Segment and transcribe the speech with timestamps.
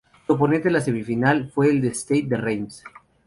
[0.25, 2.83] Su oponente en la semifinal fue el Stade de Reims.